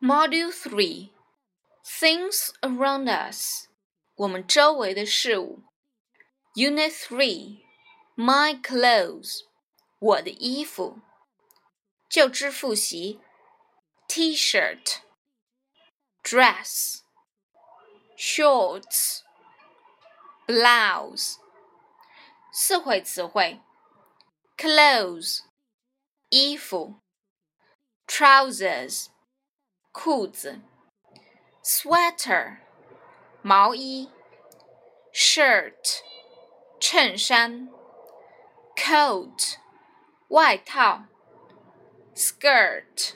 [0.00, 1.10] Module Three:
[1.84, 3.66] Things around us，
[4.14, 5.64] 我们周围的事物。
[6.54, 7.64] Unit Three:
[8.16, 9.40] My clothes，
[9.98, 11.00] 我的衣服。
[12.08, 13.20] 旧知复习。
[14.06, 14.98] ：T-shirt、
[16.22, 17.00] dress、
[18.16, 19.22] shorts、
[20.46, 21.38] blouse。
[22.52, 23.60] 四会词汇。
[24.56, 25.40] ：clothes，
[26.28, 27.00] 衣服。
[28.06, 29.08] ；trousers。
[29.97, 30.59] 裤子，
[31.63, 32.57] sweater，
[33.41, 34.09] 毛衣，
[35.13, 36.01] shirt，
[36.79, 37.69] 衬衫，
[38.75, 39.57] coat，
[40.29, 41.03] 外套，
[42.15, 43.13] skirt，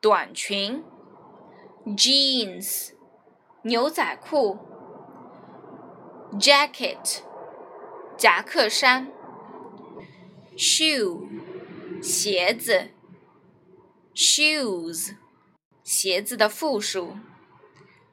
[0.00, 0.84] 短裙，
[1.86, 2.92] jeans，
[3.62, 4.58] 牛仔裤，
[6.32, 7.22] jacket，
[8.18, 9.12] 夹克衫，
[10.56, 11.22] shoe，
[12.02, 12.90] 鞋子，
[14.14, 15.14] shoes。
[15.85, 17.19] 鞋子的复数，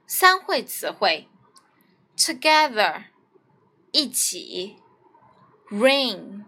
[0.06, 1.30] 三会词汇
[2.14, 3.04] ：together，
[3.92, 4.76] 一起
[5.70, 6.44] ；ring，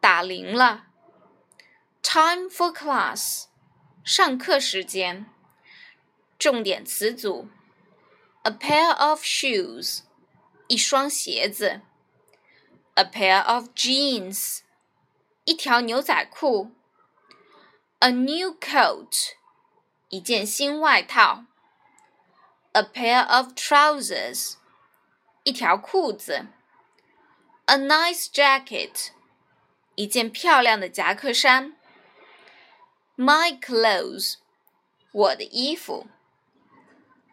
[0.00, 0.88] 打铃了
[2.02, 3.44] ；time for class，
[4.02, 5.26] 上课时间。
[6.36, 7.48] 重点词组
[8.42, 10.00] ：a pair of shoes，
[10.66, 11.80] 一双鞋子
[12.96, 14.62] ；a pair of jeans，
[15.44, 16.72] 一条牛仔裤
[18.00, 19.39] ；a new coat。
[20.09, 21.45] 一件新外套；
[22.73, 24.55] a pair of trousers，
[25.43, 26.47] 一条裤子；
[27.65, 29.09] a nice jacket，
[29.95, 31.73] 一件漂亮的夹克衫；
[33.17, 34.35] my clothes，
[35.11, 36.07] 我的衣服。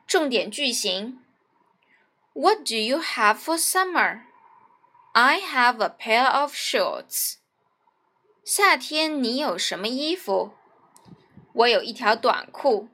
[0.07, 1.23] 重点句型：
[2.35, 4.23] What do you have for summer?
[5.13, 7.37] I have a pair of shorts.
[8.45, 10.55] 夏天你有什么衣服？
[11.57, 12.89] 我有一条短裤。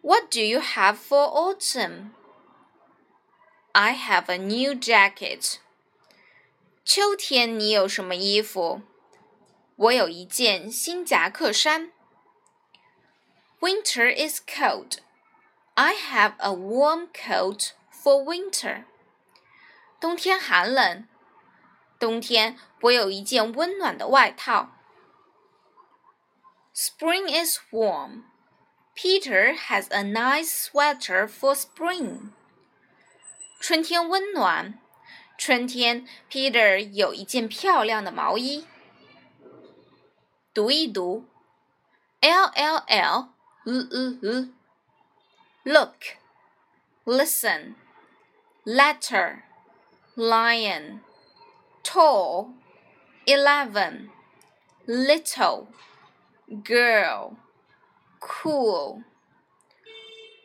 [0.00, 2.10] What do you have for autumn?
[3.72, 5.56] I have a new jacket.
[6.84, 8.82] 秋天你有什么衣服？
[9.76, 11.92] 我有一件新夹克衫。
[13.60, 14.98] Winter is cold.
[15.74, 18.84] I have a warm coat for winter.
[20.00, 21.06] 冬天寒冷，
[21.98, 24.71] 冬天我有一件温暖的外套。
[26.72, 28.24] Spring is warm.
[28.94, 32.32] Peter has a nice sweater for spring.
[33.60, 34.78] 春天温暖，
[35.36, 38.66] 春天 Peter 有一件漂亮的毛衣。
[40.54, 41.24] 读一读，
[42.20, 43.28] L L L
[43.64, 44.48] L L L
[45.64, 46.16] look,
[47.04, 47.74] listen,
[48.64, 49.42] letter,
[50.16, 51.00] lion,
[51.84, 52.54] tall,
[53.26, 54.10] eleven,
[54.86, 55.66] little
[56.53, 57.37] girl,
[58.19, 59.03] cool.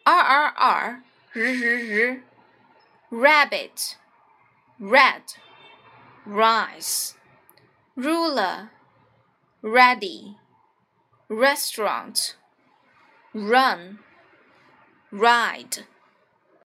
[0.07, 1.03] R R R,
[1.37, 2.23] r r r,
[3.11, 3.97] rabbit,
[4.81, 5.23] red,
[6.25, 7.15] rice,
[7.95, 8.71] ruler,
[9.63, 10.37] ready,
[11.29, 12.37] restaurant,
[13.35, 13.99] run,
[15.11, 15.85] ride.